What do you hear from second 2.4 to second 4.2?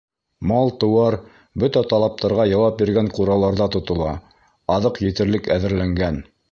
яуап биргән ҡураларҙа тотола,